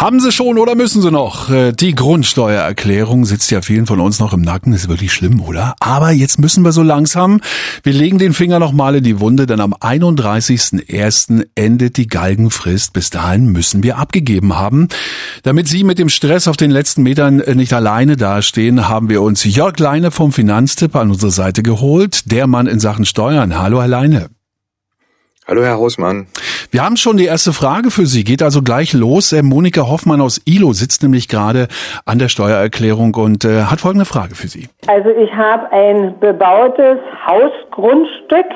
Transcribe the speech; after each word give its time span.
Haben 0.00 0.18
Sie 0.18 0.32
schon 0.32 0.56
oder 0.56 0.76
müssen 0.76 1.02
Sie 1.02 1.10
noch? 1.10 1.50
Äh, 1.50 1.72
die 1.72 1.94
Grundsteuererklärung 1.94 3.26
sitzt 3.26 3.50
ja 3.50 3.60
vielen 3.60 3.84
von 3.84 4.00
uns 4.00 4.18
noch 4.18 4.32
im 4.32 4.40
Nacken. 4.40 4.72
Ist 4.72 4.88
wirklich 4.88 5.12
schlimm, 5.12 5.42
oder? 5.42 5.74
Aber 5.78 6.10
jetzt 6.10 6.38
müssen 6.38 6.64
wir 6.64 6.72
so 6.72 6.82
langsam. 6.82 7.42
Wir 7.82 7.92
legen 7.92 8.16
den 8.16 8.32
Finger 8.32 8.58
noch 8.60 8.72
mal 8.72 8.94
in 8.94 9.04
die 9.04 9.20
Wunde, 9.20 9.44
denn 9.44 9.60
am 9.60 9.74
31.01. 9.74 11.48
endet 11.54 11.98
die 11.98 12.06
Galgenfrist. 12.06 12.94
Bis 12.94 13.10
dahin 13.10 13.52
müssen 13.52 13.82
wir 13.82 13.98
abgegeben 13.98 14.56
haben. 14.56 14.88
Damit 15.42 15.68
Sie 15.68 15.84
mit 15.84 15.98
dem 15.98 16.08
Stress 16.08 16.48
auf 16.48 16.56
den 16.56 16.70
letzten 16.70 17.02
Metern 17.02 17.40
äh, 17.40 17.54
nicht 17.54 17.74
alleine 17.74 18.16
dastehen, 18.16 18.88
haben 18.88 19.10
wir 19.10 19.20
uns 19.20 19.44
Jörg 19.44 19.78
Leine 19.78 20.10
vom 20.10 20.32
Finanztipp 20.32 20.96
an 20.96 21.10
unsere 21.10 21.30
Seite 21.30 21.62
geholt. 21.62 22.32
Der 22.32 22.46
Mann 22.46 22.68
in 22.68 22.80
Sachen 22.80 23.04
Steuern. 23.04 23.58
Hallo, 23.58 23.82
Herr 23.82 23.88
Leine. 23.88 24.30
Hallo, 25.46 25.62
Herr 25.62 25.74
Hausmann. 25.74 26.26
Wir 26.72 26.84
haben 26.84 26.96
schon 26.96 27.16
die 27.16 27.24
erste 27.24 27.52
Frage 27.52 27.90
für 27.90 28.06
Sie. 28.06 28.22
Geht 28.22 28.44
also 28.44 28.62
gleich 28.62 28.92
los. 28.92 29.32
Äh, 29.32 29.42
Monika 29.42 29.88
Hoffmann 29.90 30.20
aus 30.20 30.40
ILO 30.46 30.72
sitzt 30.72 31.02
nämlich 31.02 31.26
gerade 31.26 31.66
an 32.06 32.20
der 32.20 32.28
Steuererklärung 32.28 33.12
und 33.16 33.44
äh, 33.44 33.62
hat 33.62 33.80
folgende 33.80 34.04
Frage 34.04 34.36
für 34.36 34.46
Sie. 34.46 34.68
Also 34.86 35.10
ich 35.10 35.34
habe 35.34 35.72
ein 35.72 36.14
bebautes 36.20 36.98
Hausgrundstück, 37.26 38.46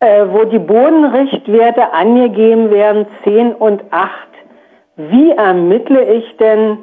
äh, 0.00 0.24
wo 0.30 0.44
die 0.44 0.58
Bodenrichtwerte 0.58 1.92
angegeben 1.92 2.70
werden, 2.70 3.04
10 3.24 3.52
und 3.52 3.82
8. 3.90 4.10
Wie 4.96 5.32
ermittle 5.32 6.14
ich 6.14 6.24
denn 6.38 6.78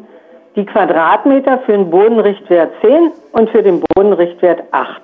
die 0.55 0.66
Quadratmeter 0.66 1.63
für 1.66 1.72
den 1.72 1.90
Bodenrichtwert 1.90 2.72
10 2.82 3.12
und 3.32 3.49
für 3.49 3.63
den 3.63 3.82
Bodenrichtwert 3.96 4.62
8? 4.70 5.02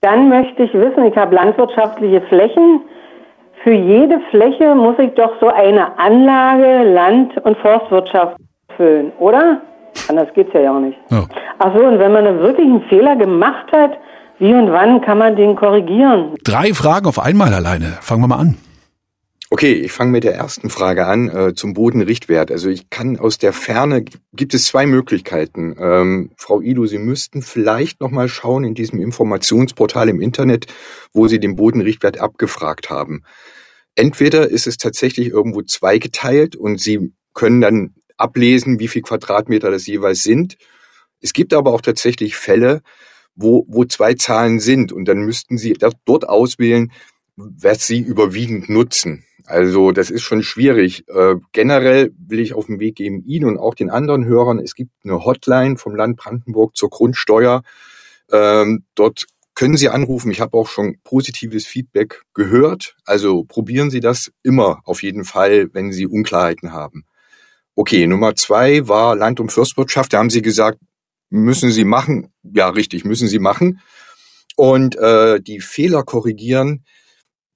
Dann 0.00 0.28
möchte 0.28 0.64
ich 0.64 0.74
wissen, 0.74 1.04
ich 1.04 1.16
habe 1.16 1.36
landwirtschaftliche 1.36 2.22
Flächen, 2.22 2.80
für 3.62 3.72
jede 3.72 4.20
Fläche 4.30 4.74
muss 4.74 4.98
ich 4.98 5.12
doch 5.14 5.32
so 5.40 5.48
eine 5.48 5.98
Anlage 5.98 6.84
Land- 6.92 7.36
und 7.44 7.56
Forstwirtschaft 7.58 8.36
füllen, 8.76 9.12
oder? 9.18 9.60
Anders 10.08 10.28
geht's 10.34 10.52
ja 10.54 10.72
auch 10.74 10.80
nicht. 10.80 10.96
Ja. 11.10 11.24
Ach 11.58 11.76
so, 11.76 11.84
und 11.84 11.98
wenn 11.98 12.12
man 12.12 12.24
wirklich 12.40 12.66
einen 12.66 12.82
Fehler 12.82 13.16
gemacht 13.16 13.66
hat, 13.72 13.92
wie 14.38 14.54
und 14.54 14.72
wann 14.72 15.02
kann 15.02 15.18
man 15.18 15.36
den 15.36 15.56
korrigieren? 15.56 16.34
Drei 16.44 16.72
Fragen 16.72 17.06
auf 17.06 17.18
einmal 17.18 17.52
alleine. 17.52 17.98
Fangen 18.00 18.22
wir 18.22 18.28
mal 18.28 18.38
an. 18.38 18.56
Okay, 19.52 19.72
ich 19.72 19.90
fange 19.90 20.12
mit 20.12 20.22
der 20.22 20.36
ersten 20.36 20.70
Frage 20.70 21.06
an 21.08 21.28
äh, 21.28 21.54
zum 21.54 21.74
Bodenrichtwert. 21.74 22.52
Also 22.52 22.70
ich 22.70 22.88
kann 22.88 23.18
aus 23.18 23.36
der 23.36 23.52
Ferne 23.52 24.04
gibt 24.32 24.54
es 24.54 24.66
zwei 24.66 24.86
Möglichkeiten. 24.86 25.74
Ähm, 25.76 26.30
Frau 26.36 26.60
Ido, 26.60 26.86
Sie 26.86 26.98
müssten 26.98 27.42
vielleicht 27.42 28.00
noch 28.00 28.12
mal 28.12 28.28
schauen 28.28 28.62
in 28.62 28.76
diesem 28.76 29.00
Informationsportal 29.00 30.08
im 30.08 30.20
Internet, 30.20 30.66
wo 31.12 31.26
Sie 31.26 31.40
den 31.40 31.56
Bodenrichtwert 31.56 32.20
abgefragt 32.20 32.90
haben. 32.90 33.24
Entweder 33.96 34.48
ist 34.48 34.68
es 34.68 34.76
tatsächlich 34.76 35.26
irgendwo 35.26 35.62
zweigeteilt 35.62 36.54
und 36.54 36.80
Sie 36.80 37.12
können 37.34 37.60
dann 37.60 37.94
ablesen, 38.16 38.78
wie 38.78 38.86
viel 38.86 39.02
Quadratmeter 39.02 39.72
das 39.72 39.84
jeweils 39.84 40.22
sind. 40.22 40.58
Es 41.20 41.32
gibt 41.32 41.54
aber 41.54 41.72
auch 41.74 41.80
tatsächlich 41.80 42.36
Fälle, 42.36 42.82
wo, 43.34 43.66
wo 43.68 43.84
zwei 43.84 44.14
Zahlen 44.14 44.60
sind 44.60 44.92
und 44.92 45.06
dann 45.06 45.18
müssten 45.18 45.58
Sie 45.58 45.72
dort 45.72 46.28
auswählen, 46.28 46.92
was 47.34 47.84
Sie 47.88 47.98
überwiegend 47.98 48.68
nutzen. 48.68 49.24
Also 49.50 49.90
das 49.90 50.10
ist 50.10 50.22
schon 50.22 50.42
schwierig. 50.44 51.08
Äh, 51.08 51.34
generell 51.52 52.12
will 52.16 52.38
ich 52.38 52.54
auf 52.54 52.66
den 52.66 52.78
Weg 52.78 52.94
geben, 52.94 53.24
Ihnen 53.26 53.46
und 53.46 53.58
auch 53.58 53.74
den 53.74 53.90
anderen 53.90 54.24
Hörern, 54.24 54.60
es 54.60 54.76
gibt 54.76 54.92
eine 55.02 55.24
Hotline 55.24 55.76
vom 55.76 55.96
Land 55.96 56.16
Brandenburg 56.16 56.76
zur 56.76 56.88
Grundsteuer. 56.88 57.62
Ähm, 58.30 58.84
dort 58.94 59.26
können 59.54 59.76
Sie 59.76 59.88
anrufen. 59.88 60.30
Ich 60.30 60.40
habe 60.40 60.56
auch 60.56 60.68
schon 60.68 60.98
positives 61.02 61.66
Feedback 61.66 62.22
gehört. 62.32 62.96
Also 63.04 63.42
probieren 63.42 63.90
Sie 63.90 64.00
das 64.00 64.30
immer 64.44 64.80
auf 64.84 65.02
jeden 65.02 65.24
Fall, 65.24 65.68
wenn 65.72 65.92
Sie 65.92 66.06
Unklarheiten 66.06 66.72
haben. 66.72 67.04
Okay, 67.74 68.06
Nummer 68.06 68.36
zwei 68.36 68.86
war 68.86 69.16
Land- 69.16 69.40
und 69.40 69.50
Fürstwirtschaft. 69.50 70.12
Da 70.12 70.18
haben 70.18 70.30
Sie 70.30 70.42
gesagt, 70.42 70.78
müssen 71.28 71.72
Sie 71.72 71.84
machen. 71.84 72.32
Ja, 72.44 72.68
richtig, 72.68 73.04
müssen 73.04 73.26
Sie 73.26 73.40
machen. 73.40 73.80
Und 74.54 74.96
äh, 74.96 75.40
die 75.40 75.60
Fehler 75.60 76.04
korrigieren, 76.04 76.84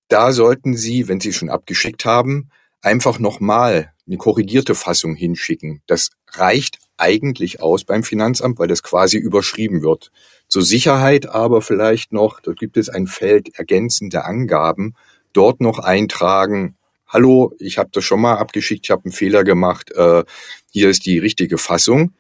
da 0.09 0.33
sollten 0.33 0.77
Sie, 0.77 1.09
wenn 1.09 1.21
Sie 1.21 1.33
schon 1.33 1.51
abgeschickt 1.51 2.05
haben, 2.05 2.51
einfach 2.83 3.19
nochmal 3.19 3.93
eine 4.07 4.17
korrigierte 4.17 4.75
Fassung 4.75 5.15
hinschicken. 5.15 5.83
Das 5.87 6.11
reicht 6.33 6.79
eigentlich 6.97 7.61
aus 7.61 7.85
beim 7.85 8.03
Finanzamt, 8.03 8.59
weil 8.59 8.69
das 8.69 8.83
quasi 8.83 9.17
überschrieben 9.17 9.83
wird. 9.83 10.11
Zur 10.49 10.63
Sicherheit 10.63 11.27
aber 11.27 11.63
vielleicht 11.63 12.13
noch, 12.13 12.41
dort 12.41 12.59
gibt 12.59 12.77
es 12.77 12.89
ein 12.89 13.07
Feld 13.07 13.59
ergänzende 13.59 14.25
Angaben, 14.25 14.95
dort 15.33 15.61
noch 15.61 15.79
eintragen, 15.79 16.77
hallo, 17.07 17.53
ich 17.59 17.79
habe 17.79 17.91
das 17.93 18.05
schon 18.05 18.21
mal 18.21 18.37
abgeschickt, 18.37 18.87
ich 18.87 18.91
habe 18.91 19.05
einen 19.05 19.13
Fehler 19.13 19.45
gemacht, 19.45 19.91
äh, 19.93 20.25
hier 20.71 20.91
ist 20.91 21.07
die 21.07 21.19
richtige 21.19 21.59
Fassung. 21.59 22.13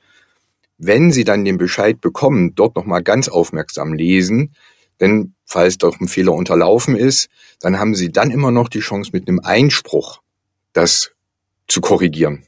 Wenn 0.79 1.13
Sie 1.13 1.25
dann 1.25 1.45
den 1.45 1.59
Bescheid 1.59 2.01
bekommen, 2.01 2.55
dort 2.55 2.75
nochmal 2.77 3.03
ganz 3.03 3.29
aufmerksam 3.29 3.93
lesen, 3.93 4.55
denn 5.01 5.35
falls 5.45 5.79
doch 5.79 6.01
ein 6.01 6.09
Fehler 6.09 6.33
unterlaufen 6.33 6.97
ist, 6.97 7.29
dann 7.61 7.79
haben 7.79 7.95
Sie 7.95 8.11
dann 8.11 8.31
immer 8.31 8.51
noch 8.51 8.69
die 8.69 8.81
Chance, 8.81 9.11
mit 9.13 9.29
einem 9.29 9.41
Einspruch 9.41 10.21
das 10.73 11.13
zu 11.69 11.81
korrigieren. 11.81 12.45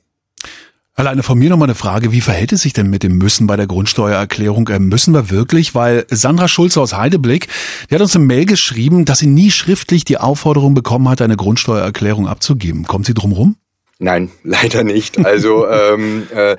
Alleine 0.99 1.23
von 1.23 1.39
mir 1.39 1.51
nochmal 1.51 1.67
eine 1.67 1.75
Frage, 1.75 2.11
wie 2.11 2.23
verhält 2.23 2.53
es 2.53 2.63
sich 2.63 2.73
denn 2.73 2.89
mit 2.89 3.03
dem 3.03 3.19
Müssen 3.19 3.47
bei 3.47 3.57
der 3.57 3.67
Grundsteuererklärung? 3.67 4.67
Äh, 4.69 4.79
müssen 4.79 5.13
wir 5.13 5.29
wirklich? 5.29 5.75
Weil 5.75 6.07
Sandra 6.11 6.49
Schulze 6.49 6.81
aus 6.81 6.97
Heideblick, 6.97 7.49
die 7.91 7.95
hat 7.95 8.01
uns 8.01 8.17
eine 8.17 8.25
Mail 8.25 8.47
geschrieben, 8.47 9.05
dass 9.05 9.19
sie 9.19 9.27
nie 9.27 9.51
schriftlich 9.51 10.07
die 10.07 10.17
Aufforderung 10.17 10.73
bekommen 10.73 11.11
hat, 11.11 11.21
eine 11.21 11.37
Grundsteuererklärung 11.37 12.27
abzugeben. 12.27 12.85
Kommt 12.85 13.05
sie 13.05 13.13
drum 13.13 13.33
rum? 13.33 13.57
Nein, 13.99 14.31
leider 14.43 14.85
nicht. 14.85 15.25
Also 15.25 15.69
ähm, 15.71 16.27
äh, 16.35 16.57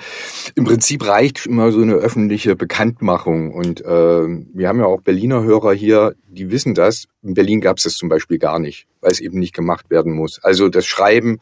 im 0.56 0.64
Prinzip 0.64 1.08
reicht 1.08 1.46
immer 1.46 1.72
so 1.72 1.82
eine 1.82 1.96
öffentliche 1.96 2.56
Bekanntmachung. 2.56 3.54
Und 3.54 3.82
äh, 3.82 3.86
wir 3.86 4.68
haben 4.68 4.80
ja 4.80 4.86
auch 4.86 5.02
Berliner 5.02 5.44
Hörer 5.44 5.74
hier, 5.74 6.16
die 6.28 6.50
wissen 6.52 6.74
das. 6.74 7.06
In 7.22 7.34
Berlin 7.34 7.62
gab 7.62 7.78
es 7.78 7.84
das 7.84 7.94
zum 7.94 8.10
Beispiel 8.10 8.40
gar 8.40 8.60
nicht, 8.60 8.88
weil 9.02 9.12
es 9.12 9.20
eben 9.20 9.40
nicht 9.40 9.54
gemacht 9.54 9.90
werden 9.90 10.14
muss. 10.14 10.40
Also 10.44 10.70
das 10.70 10.86
Schreiben 10.86 11.40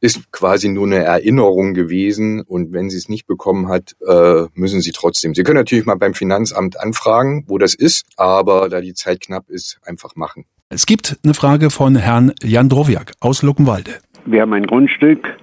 ist 0.00 0.30
quasi 0.32 0.68
nur 0.68 0.86
eine 0.86 1.02
Erinnerung 1.02 1.72
gewesen. 1.74 2.42
Und 2.42 2.72
wenn 2.72 2.90
sie 2.90 2.98
es 2.98 3.08
nicht 3.08 3.26
bekommen 3.26 3.68
hat, 3.68 3.96
äh, 4.06 4.44
müssen 4.54 4.82
sie 4.82 4.92
trotzdem. 4.92 5.34
Sie 5.34 5.42
können 5.42 5.56
natürlich 5.56 5.86
mal 5.86 5.96
beim 5.96 6.14
Finanzamt 6.14 6.78
anfragen, 6.78 7.44
wo 7.48 7.58
das 7.58 7.74
ist, 7.74 8.04
aber 8.16 8.68
da 8.68 8.80
die 8.80 8.94
Zeit 8.94 9.20
knapp 9.20 9.48
ist, 9.48 9.78
einfach 9.82 10.14
machen. 10.14 10.44
Es 10.68 10.86
gibt 10.86 11.16
eine 11.22 11.34
Frage 11.34 11.70
von 11.70 11.96
Herrn 11.96 12.32
Jan 12.42 12.68
Drowiak 12.68 13.12
aus 13.20 13.42
Luckenwalde. 13.42 13.98
Wir 14.26 14.42
haben 14.42 14.52
ein 14.52 14.66
Grundstück 14.66 15.36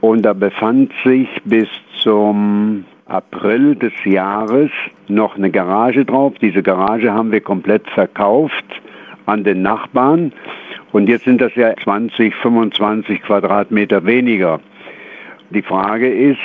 und 0.00 0.22
da 0.22 0.32
befand 0.32 0.92
sich 1.04 1.28
bis 1.44 1.68
zum 2.02 2.84
April 3.06 3.76
des 3.76 3.92
Jahres 4.04 4.70
noch 5.08 5.36
eine 5.36 5.50
Garage 5.50 6.04
drauf. 6.04 6.34
Diese 6.40 6.62
Garage 6.62 7.12
haben 7.12 7.32
wir 7.32 7.40
komplett 7.40 7.88
verkauft 7.90 8.64
an 9.26 9.44
den 9.44 9.62
Nachbarn 9.62 10.32
und 10.92 11.08
jetzt 11.08 11.24
sind 11.24 11.40
das 11.40 11.54
ja 11.54 11.74
20, 11.76 12.34
25 12.34 13.22
Quadratmeter 13.22 14.04
weniger. 14.06 14.60
Die 15.50 15.62
Frage 15.62 16.08
ist, 16.08 16.40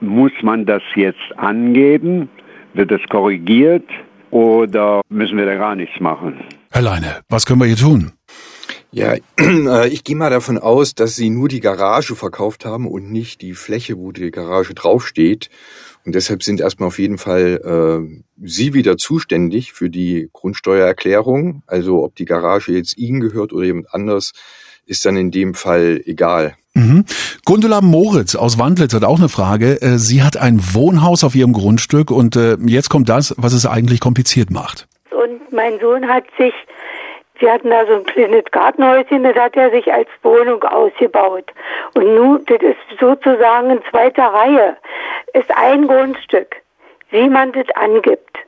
muss 0.00 0.32
man 0.42 0.66
das 0.66 0.82
jetzt 0.94 1.36
angeben? 1.36 2.28
Wird 2.74 2.92
es 2.92 3.00
korrigiert 3.08 3.88
oder 4.30 5.00
müssen 5.08 5.38
wir 5.38 5.46
da 5.46 5.56
gar 5.56 5.74
nichts 5.74 5.98
machen? 5.98 6.34
Herr 6.70 6.82
Leine, 6.82 7.20
was 7.28 7.46
können 7.46 7.60
wir 7.60 7.66
hier 7.66 7.76
tun? 7.76 8.12
Ja, 8.96 9.14
äh, 9.38 9.88
ich 9.88 10.04
gehe 10.04 10.16
mal 10.16 10.30
davon 10.30 10.56
aus, 10.56 10.94
dass 10.94 11.16
Sie 11.16 11.28
nur 11.28 11.48
die 11.48 11.60
Garage 11.60 12.16
verkauft 12.16 12.64
haben 12.64 12.86
und 12.88 13.12
nicht 13.12 13.42
die 13.42 13.52
Fläche, 13.52 13.98
wo 13.98 14.10
die 14.10 14.30
Garage 14.30 14.72
draufsteht. 14.72 15.50
Und 16.06 16.14
deshalb 16.14 16.42
sind 16.42 16.60
erstmal 16.60 16.86
auf 16.86 16.98
jeden 16.98 17.18
Fall 17.18 17.60
äh, 17.62 18.22
Sie 18.42 18.72
wieder 18.72 18.96
zuständig 18.96 19.74
für 19.74 19.90
die 19.90 20.30
Grundsteuererklärung. 20.32 21.62
Also 21.66 22.04
ob 22.04 22.16
die 22.16 22.24
Garage 22.24 22.72
jetzt 22.72 22.96
Ihnen 22.96 23.20
gehört 23.20 23.52
oder 23.52 23.66
jemand 23.66 23.92
anders, 23.92 24.32
ist 24.86 25.04
dann 25.04 25.18
in 25.18 25.30
dem 25.30 25.52
Fall 25.52 26.00
egal. 26.06 26.56
Mhm. 26.72 27.04
Gundula 27.44 27.82
Moritz 27.82 28.34
aus 28.34 28.58
Wandlitz 28.58 28.94
hat 28.94 29.04
auch 29.04 29.18
eine 29.18 29.28
Frage. 29.28 29.82
Äh, 29.82 29.98
sie 29.98 30.22
hat 30.22 30.38
ein 30.38 30.58
Wohnhaus 30.72 31.22
auf 31.22 31.34
ihrem 31.34 31.52
Grundstück 31.52 32.10
und 32.10 32.34
äh, 32.36 32.56
jetzt 32.64 32.88
kommt 32.88 33.10
das, 33.10 33.34
was 33.36 33.52
es 33.52 33.66
eigentlich 33.66 34.00
kompliziert 34.00 34.50
macht. 34.50 34.88
Und 35.10 35.52
mein 35.52 35.78
Sohn 35.80 36.08
hat 36.08 36.24
sich 36.38 36.54
Sie 37.40 37.50
hatten 37.50 37.70
da 37.70 37.86
so 37.86 37.94
ein 37.94 38.04
kleines 38.04 38.44
Gartenhäuschen, 38.50 39.22
das 39.22 39.36
hat 39.36 39.56
er 39.56 39.70
sich 39.70 39.92
als 39.92 40.08
Wohnung 40.22 40.62
ausgebaut. 40.62 41.52
Und 41.94 42.14
nun, 42.14 42.44
das 42.46 42.62
ist 42.62 42.98
sozusagen 42.98 43.70
in 43.70 43.80
zweiter 43.90 44.24
Reihe, 44.24 44.76
ist 45.34 45.50
ein 45.56 45.86
Grundstück, 45.86 46.56
wie 47.10 47.28
man 47.28 47.52
das 47.52 47.66
angibt. 47.74 48.38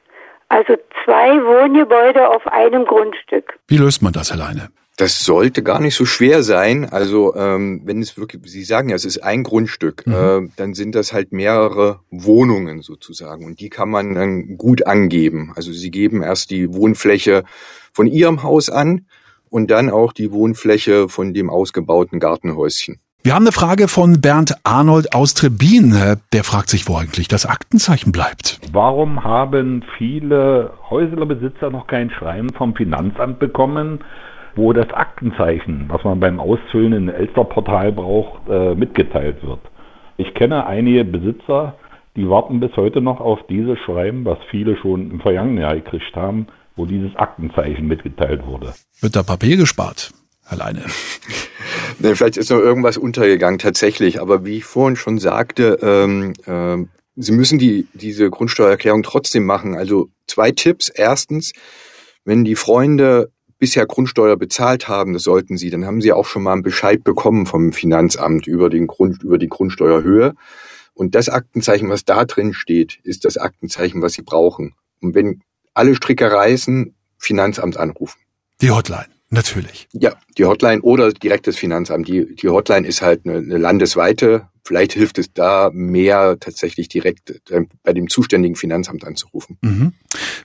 Also 0.48 0.76
zwei 1.04 1.44
Wohngebäude 1.44 2.26
auf 2.28 2.46
einem 2.46 2.86
Grundstück. 2.86 3.58
Wie 3.68 3.76
löst 3.76 4.02
man 4.02 4.12
das 4.12 4.32
alleine? 4.32 4.70
Das 4.98 5.20
sollte 5.20 5.62
gar 5.62 5.80
nicht 5.80 5.94
so 5.94 6.04
schwer 6.04 6.42
sein. 6.42 6.84
Also 6.84 7.36
ähm, 7.36 7.82
wenn 7.84 8.02
es 8.02 8.18
wirklich, 8.18 8.42
Sie 8.50 8.64
sagen 8.64 8.88
ja, 8.88 8.96
es 8.96 9.04
ist 9.04 9.22
ein 9.22 9.44
Grundstück, 9.44 10.04
mhm. 10.06 10.12
äh, 10.12 10.48
dann 10.56 10.74
sind 10.74 10.96
das 10.96 11.12
halt 11.12 11.32
mehrere 11.32 12.00
Wohnungen 12.10 12.82
sozusagen 12.82 13.46
und 13.46 13.60
die 13.60 13.70
kann 13.70 13.88
man 13.90 14.16
dann 14.16 14.58
gut 14.58 14.88
angeben. 14.88 15.52
Also 15.54 15.72
Sie 15.72 15.92
geben 15.92 16.22
erst 16.22 16.50
die 16.50 16.74
Wohnfläche 16.74 17.44
von 17.92 18.08
Ihrem 18.08 18.42
Haus 18.42 18.70
an 18.70 19.06
und 19.50 19.70
dann 19.70 19.88
auch 19.88 20.12
die 20.12 20.32
Wohnfläche 20.32 21.08
von 21.08 21.32
dem 21.32 21.48
ausgebauten 21.48 22.18
Gartenhäuschen. 22.18 22.98
Wir 23.22 23.34
haben 23.34 23.44
eine 23.44 23.52
Frage 23.52 23.86
von 23.86 24.20
Bernd 24.20 24.56
Arnold 24.64 25.14
aus 25.14 25.34
Trebin. 25.34 25.94
Der 26.32 26.44
fragt 26.44 26.70
sich, 26.70 26.88
wo 26.88 26.96
eigentlich 26.96 27.28
das 27.28 27.46
Aktenzeichen 27.46 28.10
bleibt. 28.10 28.58
Warum 28.72 29.22
haben 29.22 29.84
viele 29.96 30.72
Häuslerbesitzer 30.90 31.70
noch 31.70 31.86
kein 31.86 32.10
Schreiben 32.10 32.50
vom 32.50 32.74
Finanzamt 32.74 33.38
bekommen, 33.38 34.00
wo 34.58 34.72
das 34.72 34.92
Aktenzeichen, 34.92 35.86
was 35.88 36.04
man 36.04 36.20
beim 36.20 36.40
Ausfüllen 36.40 36.92
in 36.92 37.08
Elsterportal 37.08 37.92
braucht, 37.92 38.48
äh, 38.48 38.74
mitgeteilt 38.74 39.42
wird? 39.42 39.60
Ich 40.16 40.34
kenne 40.34 40.66
einige 40.66 41.04
Besitzer, 41.04 41.76
die 42.16 42.28
warten 42.28 42.60
bis 42.60 42.76
heute 42.76 43.00
noch 43.00 43.20
auf 43.20 43.38
dieses 43.48 43.78
Schreiben, 43.78 44.24
was 44.24 44.38
viele 44.50 44.76
schon 44.76 45.10
im 45.12 45.20
vergangenen 45.20 45.58
Jahr 45.58 45.76
gekriegt 45.76 46.14
haben, 46.14 46.48
wo 46.76 46.84
dieses 46.84 47.14
Aktenzeichen 47.16 47.86
mitgeteilt 47.86 48.44
wurde. 48.46 48.74
Wird 49.00 49.16
da 49.16 49.22
Papier 49.22 49.56
gespart? 49.56 50.12
Alleine. 50.44 50.80
nee, 51.98 52.14
vielleicht 52.14 52.36
ist 52.36 52.50
noch 52.50 52.58
irgendwas 52.58 52.98
untergegangen 52.98 53.58
tatsächlich, 53.58 54.20
aber 54.20 54.44
wie 54.44 54.56
ich 54.58 54.64
vorhin 54.64 54.96
schon 54.96 55.18
sagte, 55.18 55.78
ähm, 55.82 56.32
äh, 56.46 56.84
Sie 57.20 57.32
müssen 57.32 57.58
die, 57.58 57.88
diese 57.94 58.30
Grundsteuererklärung 58.30 59.02
trotzdem 59.02 59.44
machen. 59.44 59.74
Also 59.74 60.08
zwei 60.28 60.52
Tipps. 60.52 60.88
Erstens, 60.88 61.52
wenn 62.24 62.44
die 62.44 62.54
Freunde 62.54 63.32
bisher 63.58 63.86
Grundsteuer 63.86 64.36
bezahlt 64.36 64.88
haben, 64.88 65.12
das 65.12 65.22
sollten 65.22 65.56
Sie, 65.56 65.70
dann 65.70 65.84
haben 65.84 66.00
Sie 66.00 66.12
auch 66.12 66.26
schon 66.26 66.42
mal 66.42 66.52
einen 66.52 66.62
Bescheid 66.62 67.02
bekommen 67.04 67.46
vom 67.46 67.72
Finanzamt 67.72 68.46
über, 68.46 68.70
den 68.70 68.86
Grund, 68.86 69.22
über 69.22 69.38
die 69.38 69.48
Grundsteuerhöhe. 69.48 70.34
Und 70.94 71.14
das 71.14 71.28
Aktenzeichen, 71.28 71.88
was 71.90 72.04
da 72.04 72.24
drin 72.24 72.52
steht, 72.52 72.98
ist 73.02 73.24
das 73.24 73.36
Aktenzeichen, 73.36 74.02
was 74.02 74.14
Sie 74.14 74.22
brauchen. 74.22 74.74
Und 75.00 75.14
wenn 75.14 75.42
alle 75.74 75.94
Stricke 75.94 76.30
reißen, 76.30 76.94
Finanzamt 77.18 77.76
anrufen. 77.76 78.18
Die 78.60 78.70
Hotline. 78.70 79.06
Natürlich. 79.30 79.88
Ja, 79.92 80.14
die 80.38 80.46
Hotline 80.46 80.80
oder 80.80 81.12
direkt 81.12 81.46
das 81.46 81.56
Finanzamt. 81.56 82.08
Die, 82.08 82.34
die 82.34 82.48
Hotline 82.48 82.86
ist 82.86 83.02
halt 83.02 83.26
eine, 83.26 83.38
eine 83.38 83.58
landesweite. 83.58 84.48
Vielleicht 84.68 84.92
hilft 84.92 85.16
es 85.16 85.32
da 85.32 85.70
mehr 85.72 86.36
tatsächlich 86.38 86.90
direkt 86.90 87.30
äh, 87.50 87.62
bei 87.82 87.94
dem 87.94 88.10
zuständigen 88.10 88.54
Finanzamt 88.54 89.02
anzurufen. 89.06 89.56
Mhm. 89.62 89.94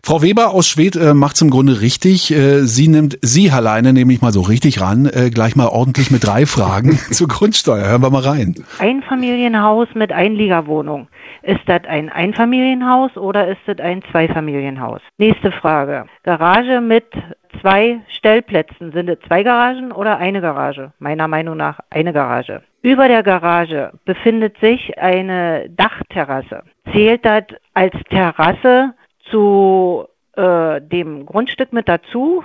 Frau 0.01 0.21
Weber 0.21 0.51
aus 0.51 0.65
Schwedt 0.65 0.95
äh, 0.95 1.13
macht 1.13 1.35
es 1.35 1.41
im 1.41 1.49
Grunde 1.49 1.81
richtig. 1.81 2.31
Äh, 2.31 2.61
sie 2.61 2.87
nimmt 2.87 3.19
Sie 3.21 3.51
alleine, 3.51 3.91
nehme 3.91 4.13
ich 4.13 4.21
mal 4.21 4.31
so 4.31 4.39
richtig 4.39 4.79
ran, 4.79 5.07
äh, 5.07 5.29
gleich 5.29 5.57
mal 5.57 5.67
ordentlich 5.67 6.09
mit 6.09 6.25
drei 6.25 6.45
Fragen 6.45 6.97
zur 7.11 7.27
Grundsteuer. 7.27 7.85
Hören 7.85 8.01
wir 8.01 8.11
mal 8.11 8.21
rein. 8.21 8.55
Einfamilienhaus 8.79 9.89
mit 9.93 10.13
Einliegerwohnung. 10.13 11.09
Ist 11.41 11.63
das 11.65 11.83
ein 11.83 12.07
Einfamilienhaus 12.07 13.17
oder 13.17 13.49
ist 13.49 13.59
das 13.65 13.79
ein 13.79 14.03
Zweifamilienhaus? 14.09 15.01
Nächste 15.17 15.51
Frage. 15.51 16.05
Garage 16.23 16.79
mit 16.79 17.07
zwei 17.59 17.99
Stellplätzen. 18.07 18.93
Sind 18.93 19.09
es 19.09 19.19
zwei 19.27 19.43
Garagen 19.43 19.91
oder 19.91 20.17
eine 20.17 20.39
Garage? 20.39 20.93
Meiner 20.99 21.27
Meinung 21.27 21.57
nach 21.57 21.79
eine 21.89 22.13
Garage. 22.13 22.63
Über 22.83 23.07
der 23.07 23.23
Garage 23.23 23.93
befindet 24.03 24.57
sich 24.59 24.97
eine 24.99 25.69
Dachterrasse. 25.69 26.63
Zählt 26.91 27.23
das 27.23 27.45
als 27.73 27.95
Terrasse 28.09 28.93
zu 29.31 30.05
äh, 30.35 30.81
dem 30.81 31.25
Grundstück 31.25 31.71
mit 31.71 31.87
dazu? 31.87 32.43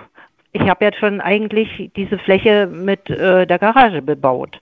Ich 0.53 0.63
habe 0.63 0.85
jetzt 0.85 0.99
schon 0.99 1.21
eigentlich 1.21 1.91
diese 1.97 2.19
Fläche 2.19 2.69
mit 2.69 3.11
äh, 3.11 3.49
der 3.49 3.59
Garage 3.59 4.01
bebaut. 4.01 4.61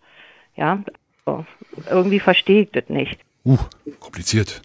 Ja, 0.57 0.83
also 1.27 1.45
irgendwie 1.91 2.21
verstehe 2.21 2.63
ich 2.63 2.71
das 2.73 2.89
nicht. 2.89 3.21
Uh, 3.45 3.59
kompliziert. 4.01 4.63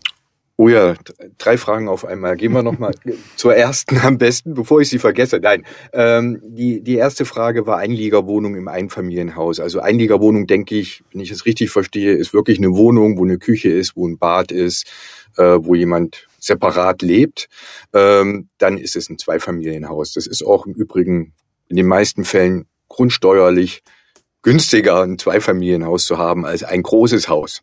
Oh 0.57 0.69
ja, 0.69 0.95
drei 1.37 1.57
Fragen 1.57 1.87
auf 1.89 2.05
einmal. 2.05 2.35
Gehen 2.37 2.51
wir 2.51 2.61
nochmal 2.61 2.93
zur 3.35 3.55
ersten 3.55 3.97
am 3.97 4.17
besten, 4.17 4.53
bevor 4.53 4.81
ich 4.81 4.89
sie 4.89 4.99
vergesse. 4.99 5.39
Nein, 5.41 5.65
ähm, 5.93 6.39
die, 6.43 6.81
die 6.81 6.95
erste 6.95 7.25
Frage 7.25 7.65
war 7.65 7.77
Einliegerwohnung 7.77 8.55
im 8.55 8.67
Einfamilienhaus. 8.67 9.59
Also 9.59 9.79
Einliegerwohnung, 9.79 10.47
denke 10.47 10.75
ich, 10.75 11.03
wenn 11.11 11.21
ich 11.21 11.31
es 11.31 11.45
richtig 11.45 11.71
verstehe, 11.71 12.13
ist 12.13 12.33
wirklich 12.33 12.59
eine 12.59 12.75
Wohnung, 12.75 13.17
wo 13.17 13.23
eine 13.23 13.39
Küche 13.39 13.69
ist, 13.69 13.95
wo 13.95 14.07
ein 14.07 14.19
Bad 14.19 14.51
ist, 14.51 14.85
äh, 15.37 15.57
wo 15.59 15.73
jemand 15.73 16.27
separat 16.37 17.01
lebt. 17.01 17.49
Ähm, 17.93 18.49
dann 18.57 18.77
ist 18.77 18.95
es 18.95 19.09
ein 19.09 19.17
Zweifamilienhaus. 19.17 20.13
Das 20.13 20.27
ist 20.27 20.43
auch 20.43 20.65
im 20.65 20.73
Übrigen 20.73 21.33
in 21.69 21.77
den 21.77 21.87
meisten 21.87 22.25
Fällen 22.25 22.65
grundsteuerlich 22.89 23.83
günstiger, 24.41 25.03
ein 25.03 25.17
Zweifamilienhaus 25.17 26.05
zu 26.05 26.17
haben 26.17 26.45
als 26.45 26.63
ein 26.63 26.83
großes 26.83 27.29
Haus. 27.29 27.61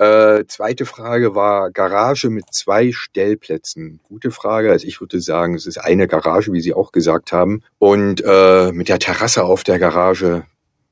Äh, 0.00 0.46
zweite 0.46 0.86
Frage 0.86 1.34
war 1.34 1.70
Garage 1.70 2.30
mit 2.30 2.46
zwei 2.54 2.90
Stellplätzen. 2.90 4.00
Gute 4.02 4.30
Frage. 4.30 4.70
Also 4.70 4.86
ich 4.86 4.98
würde 5.02 5.20
sagen, 5.20 5.54
es 5.54 5.66
ist 5.66 5.76
eine 5.76 6.08
Garage, 6.08 6.54
wie 6.54 6.62
Sie 6.62 6.72
auch 6.72 6.90
gesagt 6.90 7.32
haben. 7.32 7.62
Und 7.78 8.22
äh, 8.24 8.72
mit 8.72 8.88
der 8.88 8.98
Terrasse 8.98 9.44
auf 9.44 9.62
der 9.62 9.78
Garage, 9.78 10.44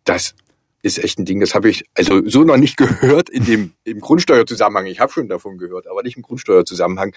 das 0.04 0.34
ist 0.82 1.02
echt 1.02 1.18
ein 1.18 1.24
Ding. 1.24 1.40
Das 1.40 1.54
habe 1.54 1.70
ich 1.70 1.86
also 1.96 2.20
so 2.28 2.44
noch 2.44 2.58
nicht 2.58 2.76
gehört 3.00 3.30
in 3.30 3.46
dem 3.46 3.72
im 3.84 4.00
Grundsteuerzusammenhang. 4.00 4.84
Ich 4.84 5.00
habe 5.00 5.10
schon 5.10 5.30
davon 5.30 5.56
gehört, 5.56 5.86
aber 5.86 6.02
nicht 6.02 6.18
im 6.18 6.22
Grundsteuerzusammenhang. 6.22 7.14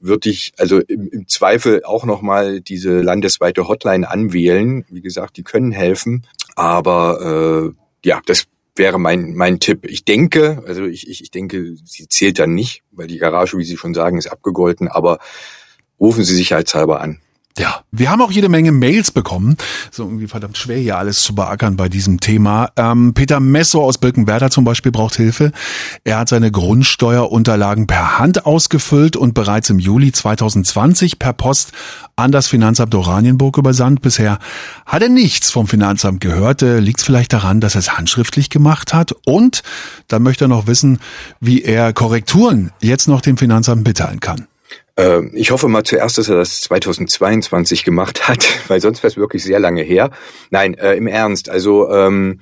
Würde 0.00 0.28
ich 0.28 0.52
also 0.58 0.80
im, 0.80 1.08
im 1.08 1.28
Zweifel 1.28 1.84
auch 1.84 2.04
noch 2.04 2.22
mal 2.22 2.60
diese 2.60 3.00
landesweite 3.00 3.68
Hotline 3.68 4.10
anwählen. 4.10 4.84
Wie 4.90 5.02
gesagt, 5.02 5.36
die 5.36 5.44
können 5.44 5.70
helfen, 5.70 6.26
aber 6.56 7.72
äh, 8.02 8.08
ja, 8.08 8.20
das 8.26 8.48
wäre 8.74 8.98
mein, 8.98 9.34
mein 9.34 9.60
Tipp. 9.60 9.86
Ich 9.86 10.04
denke, 10.04 10.62
also 10.66 10.84
ich, 10.84 11.08
ich, 11.08 11.22
ich 11.22 11.30
denke, 11.30 11.74
sie 11.84 12.08
zählt 12.08 12.38
dann 12.38 12.54
nicht, 12.54 12.82
weil 12.90 13.06
die 13.06 13.18
Garage, 13.18 13.58
wie 13.58 13.64
Sie 13.64 13.76
schon 13.76 13.94
sagen, 13.94 14.18
ist 14.18 14.28
abgegolten, 14.28 14.88
aber 14.88 15.18
rufen 16.00 16.24
Sie 16.24 16.34
sicherheitshalber 16.34 17.00
an. 17.00 17.20
Ja, 17.58 17.82
wir 17.90 18.10
haben 18.10 18.22
auch 18.22 18.30
jede 18.30 18.48
Menge 18.48 18.72
Mails 18.72 19.10
bekommen. 19.10 19.58
So 19.90 20.04
irgendwie 20.04 20.26
verdammt 20.26 20.56
schwer 20.56 20.78
hier 20.78 20.96
alles 20.96 21.22
zu 21.22 21.34
beackern 21.34 21.76
bei 21.76 21.90
diesem 21.90 22.18
Thema. 22.18 22.70
Ähm, 22.76 23.12
Peter 23.12 23.40
Messo 23.40 23.84
aus 23.84 23.98
Birkenwerder 23.98 24.50
zum 24.50 24.64
Beispiel 24.64 24.90
braucht 24.90 25.16
Hilfe. 25.16 25.52
Er 26.02 26.18
hat 26.18 26.30
seine 26.30 26.50
Grundsteuerunterlagen 26.50 27.86
per 27.86 28.18
Hand 28.18 28.46
ausgefüllt 28.46 29.16
und 29.16 29.34
bereits 29.34 29.68
im 29.68 29.78
Juli 29.78 30.12
2020 30.12 31.18
per 31.18 31.34
Post 31.34 31.72
an 32.16 32.32
das 32.32 32.46
Finanzamt 32.46 32.94
Oranienburg 32.94 33.58
übersandt. 33.58 34.00
Bisher 34.00 34.38
hat 34.86 35.02
er 35.02 35.10
nichts 35.10 35.50
vom 35.50 35.66
Finanzamt 35.66 36.22
gehört. 36.22 36.62
Äh, 36.62 36.78
Liegt 36.78 37.00
es 37.00 37.04
vielleicht 37.04 37.34
daran, 37.34 37.60
dass 37.60 37.74
er 37.74 37.80
es 37.80 37.98
handschriftlich 37.98 38.48
gemacht 38.48 38.94
hat? 38.94 39.12
Und 39.26 39.62
dann 40.08 40.22
möchte 40.22 40.46
er 40.46 40.48
noch 40.48 40.66
wissen, 40.66 41.00
wie 41.40 41.60
er 41.62 41.92
Korrekturen 41.92 42.70
jetzt 42.80 43.08
noch 43.08 43.20
dem 43.20 43.36
Finanzamt 43.36 43.86
mitteilen 43.86 44.20
kann. 44.20 44.46
Ähm, 44.96 45.30
ich 45.34 45.50
hoffe 45.50 45.68
mal 45.68 45.84
zuerst, 45.84 46.18
dass 46.18 46.28
er 46.28 46.36
das 46.36 46.60
2022 46.62 47.84
gemacht 47.84 48.28
hat, 48.28 48.46
weil 48.68 48.80
sonst 48.80 49.02
wäre 49.02 49.08
es 49.08 49.16
wirklich 49.16 49.42
sehr 49.42 49.60
lange 49.60 49.82
her. 49.82 50.10
Nein, 50.50 50.74
äh, 50.74 50.94
im 50.94 51.06
Ernst. 51.06 51.48
Also 51.48 51.90
ähm, 51.90 52.40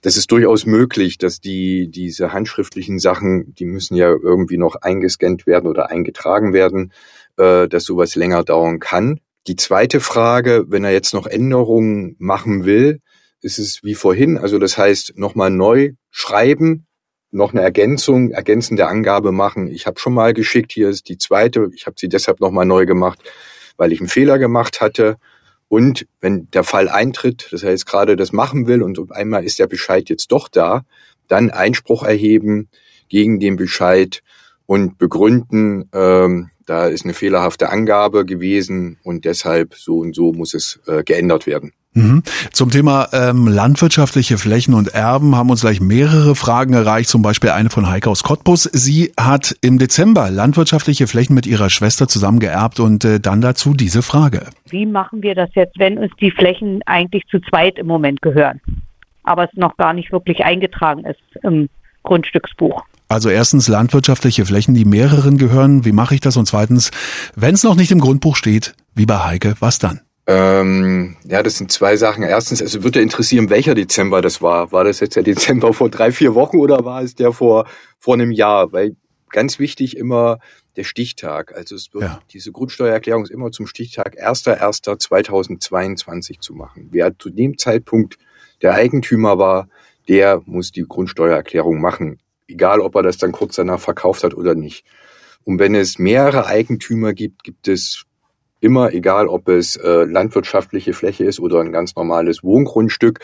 das 0.00 0.16
ist 0.16 0.30
durchaus 0.30 0.66
möglich, 0.66 1.16
dass 1.16 1.40
die 1.40 1.90
diese 1.90 2.32
handschriftlichen 2.32 2.98
Sachen, 2.98 3.54
die 3.54 3.64
müssen 3.64 3.94
ja 3.94 4.08
irgendwie 4.08 4.58
noch 4.58 4.76
eingescannt 4.76 5.46
werden 5.46 5.66
oder 5.66 5.90
eingetragen 5.90 6.52
werden, 6.52 6.92
äh, 7.38 7.68
dass 7.68 7.84
sowas 7.84 8.14
länger 8.14 8.44
dauern 8.44 8.80
kann. 8.80 9.20
Die 9.46 9.56
zweite 9.56 10.00
Frage, 10.00 10.64
wenn 10.68 10.84
er 10.84 10.92
jetzt 10.92 11.14
noch 11.14 11.26
Änderungen 11.26 12.16
machen 12.18 12.64
will, 12.64 13.00
ist 13.40 13.58
es 13.58 13.82
wie 13.82 13.94
vorhin, 13.94 14.38
also 14.38 14.58
das 14.58 14.78
heißt 14.78 15.14
nochmal 15.16 15.50
neu 15.50 15.92
schreiben, 16.10 16.86
noch 17.34 17.52
eine 17.52 17.62
Ergänzung, 17.62 18.30
ergänzende 18.30 18.86
Angabe 18.86 19.32
machen. 19.32 19.68
Ich 19.68 19.86
habe 19.86 19.98
schon 19.98 20.14
mal 20.14 20.32
geschickt, 20.32 20.72
hier 20.72 20.88
ist 20.88 21.08
die 21.08 21.18
zweite. 21.18 21.68
Ich 21.74 21.86
habe 21.86 21.96
sie 21.98 22.08
deshalb 22.08 22.40
nochmal 22.40 22.66
neu 22.66 22.86
gemacht, 22.86 23.18
weil 23.76 23.92
ich 23.92 24.00
einen 24.00 24.08
Fehler 24.08 24.38
gemacht 24.38 24.80
hatte. 24.80 25.16
Und 25.68 26.06
wenn 26.20 26.48
der 26.52 26.64
Fall 26.64 26.88
eintritt, 26.88 27.48
dass 27.50 27.62
er 27.62 27.70
jetzt 27.70 27.86
gerade 27.86 28.16
das 28.16 28.32
machen 28.32 28.66
will 28.66 28.82
und 28.82 28.98
auf 28.98 29.10
einmal 29.10 29.44
ist 29.44 29.58
der 29.58 29.66
Bescheid 29.66 30.08
jetzt 30.08 30.30
doch 30.30 30.48
da, 30.48 30.84
dann 31.26 31.50
Einspruch 31.50 32.04
erheben 32.04 32.68
gegen 33.08 33.40
den 33.40 33.56
Bescheid 33.56 34.22
und 34.66 34.98
begründen, 34.98 35.88
ähm, 35.92 36.50
da 36.66 36.86
ist 36.86 37.04
eine 37.04 37.14
fehlerhafte 37.14 37.70
Angabe 37.70 38.24
gewesen 38.24 38.98
und 39.02 39.24
deshalb 39.24 39.74
so 39.74 39.98
und 39.98 40.14
so 40.14 40.32
muss 40.32 40.54
es 40.54 40.80
äh, 40.86 41.02
geändert 41.02 41.46
werden. 41.46 41.72
Mhm. 41.94 42.22
Zum 42.52 42.70
Thema 42.70 43.08
ähm, 43.12 43.46
landwirtschaftliche 43.46 44.36
Flächen 44.36 44.74
und 44.74 44.88
Erben 44.88 45.36
haben 45.36 45.50
uns 45.50 45.60
gleich 45.60 45.80
mehrere 45.80 46.34
Fragen 46.34 46.74
erreicht, 46.74 47.08
zum 47.08 47.22
Beispiel 47.22 47.50
eine 47.50 47.70
von 47.70 47.88
Heike 47.88 48.10
aus 48.10 48.24
Cottbus. 48.24 48.64
Sie 48.72 49.12
hat 49.18 49.56
im 49.60 49.78
Dezember 49.78 50.30
landwirtschaftliche 50.30 51.06
Flächen 51.06 51.34
mit 51.34 51.46
ihrer 51.46 51.70
Schwester 51.70 52.08
zusammen 52.08 52.40
geerbt 52.40 52.80
und 52.80 53.04
äh, 53.04 53.20
dann 53.20 53.40
dazu 53.40 53.74
diese 53.74 54.02
Frage. 54.02 54.46
Wie 54.68 54.86
machen 54.86 55.22
wir 55.22 55.36
das 55.36 55.50
jetzt, 55.54 55.78
wenn 55.78 55.98
uns 55.98 56.12
die 56.20 56.32
Flächen 56.32 56.80
eigentlich 56.86 57.24
zu 57.30 57.40
zweit 57.40 57.78
im 57.78 57.86
Moment 57.86 58.22
gehören, 58.22 58.60
aber 59.22 59.44
es 59.44 59.50
noch 59.54 59.76
gar 59.76 59.92
nicht 59.92 60.10
wirklich 60.10 60.44
eingetragen 60.44 61.04
ist 61.04 61.20
im 61.44 61.68
Grundstücksbuch? 62.02 62.82
Also 63.08 63.28
erstens 63.28 63.68
landwirtschaftliche 63.68 64.44
Flächen, 64.46 64.74
die 64.74 64.84
mehreren 64.84 65.38
gehören. 65.38 65.84
Wie 65.84 65.92
mache 65.92 66.16
ich 66.16 66.20
das? 66.20 66.36
Und 66.36 66.46
zweitens, 66.46 66.90
wenn 67.36 67.54
es 67.54 67.62
noch 67.62 67.76
nicht 67.76 67.92
im 67.92 68.00
Grundbuch 68.00 68.34
steht, 68.34 68.74
wie 68.94 69.06
bei 69.06 69.18
Heike, 69.18 69.54
was 69.60 69.78
dann? 69.78 70.00
Ähm, 70.26 71.16
ja, 71.24 71.42
das 71.42 71.58
sind 71.58 71.70
zwei 71.70 71.96
Sachen. 71.96 72.22
Erstens, 72.22 72.62
also 72.62 72.82
würde 72.82 73.02
interessieren, 73.02 73.50
welcher 73.50 73.74
Dezember 73.74 74.22
das 74.22 74.40
war. 74.40 74.72
War 74.72 74.84
das 74.84 75.00
jetzt 75.00 75.16
der 75.16 75.22
Dezember 75.22 75.74
vor 75.74 75.90
drei, 75.90 76.12
vier 76.12 76.34
Wochen 76.34 76.56
oder 76.58 76.84
war 76.84 77.02
es 77.02 77.14
der 77.14 77.32
vor, 77.32 77.66
vor 77.98 78.14
einem 78.14 78.30
Jahr? 78.30 78.72
Weil 78.72 78.96
ganz 79.30 79.58
wichtig 79.58 79.96
immer 79.96 80.38
der 80.76 80.84
Stichtag. 80.84 81.54
Also 81.54 81.74
es 81.74 81.92
wird, 81.92 82.04
ja. 82.04 82.20
diese 82.32 82.52
Grundsteuererklärung 82.52 83.24
ist 83.24 83.30
immer 83.30 83.50
zum 83.50 83.66
Stichtag 83.66 84.18
1.1.2022 84.18 86.40
zu 86.40 86.54
machen. 86.54 86.88
Wer 86.90 87.18
zu 87.18 87.28
dem 87.30 87.58
Zeitpunkt 87.58 88.16
der 88.62 88.72
Eigentümer 88.74 89.38
war, 89.38 89.68
der 90.08 90.40
muss 90.46 90.72
die 90.72 90.86
Grundsteuererklärung 90.88 91.78
machen, 91.80 92.18
egal 92.48 92.80
ob 92.80 92.94
er 92.94 93.02
das 93.02 93.18
dann 93.18 93.32
kurz 93.32 93.56
danach 93.56 93.80
verkauft 93.80 94.24
hat 94.24 94.32
oder 94.34 94.54
nicht. 94.54 94.86
Und 95.44 95.58
wenn 95.58 95.74
es 95.74 95.98
mehrere 95.98 96.46
Eigentümer 96.46 97.12
gibt, 97.12 97.44
gibt 97.44 97.68
es 97.68 98.06
immer, 98.64 98.92
egal 98.92 99.28
ob 99.28 99.48
es 99.48 99.76
äh, 99.76 100.04
landwirtschaftliche 100.04 100.94
Fläche 100.94 101.24
ist 101.24 101.38
oder 101.38 101.60
ein 101.60 101.70
ganz 101.70 101.94
normales 101.94 102.42
Wohngrundstück, 102.42 103.20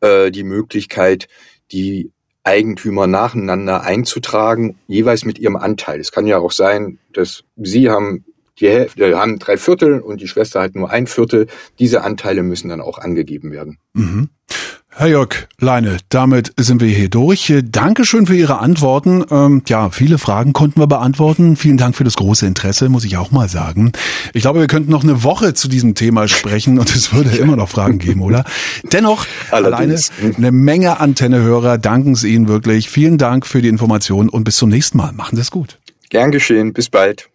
äh, 0.00 0.30
die 0.30 0.44
Möglichkeit, 0.44 1.28
die 1.70 2.10
Eigentümer 2.42 3.06
nacheinander 3.06 3.82
einzutragen, 3.82 4.78
jeweils 4.86 5.24
mit 5.24 5.38
ihrem 5.38 5.56
Anteil. 5.56 6.00
Es 6.00 6.12
kann 6.12 6.26
ja 6.26 6.38
auch 6.38 6.52
sein, 6.52 6.98
dass 7.12 7.44
Sie 7.56 7.90
haben 7.90 8.24
die 8.58 8.68
Hälfte, 8.68 9.16
haben 9.18 9.38
drei 9.38 9.56
Viertel 9.56 10.00
und 10.00 10.20
die 10.20 10.28
Schwester 10.28 10.62
hat 10.62 10.74
nur 10.74 10.90
ein 10.90 11.06
Viertel. 11.06 11.46
Diese 11.78 12.02
Anteile 12.02 12.42
müssen 12.42 12.70
dann 12.70 12.80
auch 12.80 12.98
angegeben 12.98 13.52
werden. 13.52 13.78
Mhm. 13.92 14.30
Herr 15.00 15.06
Jörg 15.06 15.46
Leine, 15.60 15.98
damit 16.08 16.52
sind 16.56 16.80
wir 16.80 16.88
hier 16.88 17.08
durch. 17.08 17.54
Dankeschön 17.70 18.26
für 18.26 18.34
Ihre 18.34 18.58
Antworten. 18.58 19.24
Ähm, 19.30 19.62
ja, 19.68 19.90
viele 19.90 20.18
Fragen 20.18 20.52
konnten 20.52 20.80
wir 20.80 20.88
beantworten. 20.88 21.54
Vielen 21.54 21.76
Dank 21.76 21.94
für 21.94 22.02
das 22.02 22.16
große 22.16 22.44
Interesse, 22.44 22.88
muss 22.88 23.04
ich 23.04 23.16
auch 23.16 23.30
mal 23.30 23.48
sagen. 23.48 23.92
Ich 24.34 24.42
glaube, 24.42 24.58
wir 24.58 24.66
könnten 24.66 24.90
noch 24.90 25.04
eine 25.04 25.22
Woche 25.22 25.54
zu 25.54 25.68
diesem 25.68 25.94
Thema 25.94 26.26
sprechen 26.26 26.80
und 26.80 26.92
es 26.96 27.12
würde 27.12 27.30
immer 27.36 27.54
noch 27.54 27.68
Fragen 27.68 27.98
geben, 28.00 28.22
oder? 28.22 28.42
Dennoch, 28.92 29.24
Allerdings. 29.52 30.10
alleine 30.18 30.36
eine 30.36 30.50
Menge 30.50 30.98
Antennehörer 30.98 31.78
danken 31.78 32.14
es 32.14 32.24
Ihnen 32.24 32.48
wirklich. 32.48 32.90
Vielen 32.90 33.18
Dank 33.18 33.46
für 33.46 33.62
die 33.62 33.68
Information 33.68 34.28
und 34.28 34.42
bis 34.42 34.56
zum 34.56 34.68
nächsten 34.68 34.98
Mal. 34.98 35.12
Machen 35.12 35.36
Sie 35.36 35.42
es 35.42 35.52
gut. 35.52 35.78
Gern 36.10 36.32
geschehen. 36.32 36.72
Bis 36.72 36.90
bald. 36.90 37.28